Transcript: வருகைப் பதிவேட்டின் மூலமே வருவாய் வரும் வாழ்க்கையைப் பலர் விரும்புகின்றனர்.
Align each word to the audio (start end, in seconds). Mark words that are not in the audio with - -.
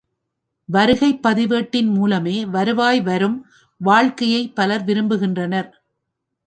வருகைப் 0.69 1.21
பதிவேட்டின் 1.21 1.87
மூலமே 1.87 2.45
வருவாய் 2.47 3.01
வரும் 3.01 3.37
வாழ்க்கையைப் 3.81 4.55
பலர் 4.55 4.85
விரும்புகின்றனர். 4.85 5.69